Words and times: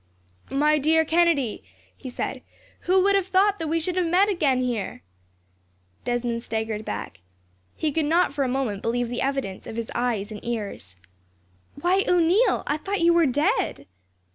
"My 0.49 0.79
dear 0.79 1.05
Kennedy," 1.05 1.63
he 1.95 2.09
said, 2.09 2.41
"who 2.89 3.03
would 3.03 3.13
have 3.13 3.27
thought 3.27 3.59
that 3.59 3.67
we 3.67 3.79
should 3.79 3.95
have 3.97 4.07
met 4.07 4.29
again 4.29 4.59
here!" 4.59 5.03
Desmond 6.05 6.41
staggered 6.41 6.83
back. 6.83 7.19
He 7.75 7.91
could 7.91 8.05
not, 8.07 8.33
for 8.33 8.43
a 8.43 8.47
moment, 8.47 8.81
believe 8.81 9.09
the 9.09 9.21
evidence 9.21 9.67
of 9.67 9.75
his 9.75 9.91
eyes 9.93 10.31
and 10.31 10.43
ears. 10.43 10.95
"Why, 11.79 12.03
O'Neil, 12.07 12.63
I 12.65 12.77
thought 12.77 13.01
you 13.01 13.13
were 13.13 13.27
dead." 13.27 13.85